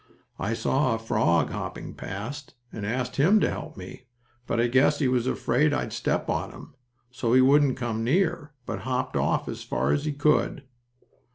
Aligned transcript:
I 0.39 0.55
saw 0.55 0.95
a 0.95 0.97
frog 0.97 1.51
hopping 1.51 1.93
past, 1.93 2.55
and 2.73 2.87
I 2.87 2.89
asked 2.89 3.17
him 3.17 3.39
to 3.39 3.49
help 3.51 3.77
me, 3.77 4.07
but 4.47 4.59
I 4.59 4.65
guess 4.65 4.97
he 4.97 5.07
was 5.07 5.27
afraid 5.27 5.73
I'd 5.75 5.93
step 5.93 6.27
on 6.27 6.49
him, 6.49 6.73
so 7.11 7.33
he 7.33 7.41
wouldn't 7.41 7.77
come 7.77 8.03
near, 8.03 8.51
but 8.65 8.79
hopped 8.79 9.15
off 9.15 9.47
as 9.47 9.61
far 9.61 9.91
as 9.91 10.05
he 10.05 10.13
could." 10.13 10.63